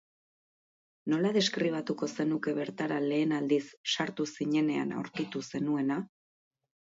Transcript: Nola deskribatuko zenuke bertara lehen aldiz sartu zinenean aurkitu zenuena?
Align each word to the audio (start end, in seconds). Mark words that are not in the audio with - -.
Nola 1.13 1.31
deskribatuko 1.35 2.07
zenuke 2.15 2.53
bertara 2.59 2.97
lehen 3.11 3.35
aldiz 3.39 3.61
sartu 3.93 4.27
zinenean 4.37 4.95
aurkitu 5.01 5.43
zenuena? 5.55 5.99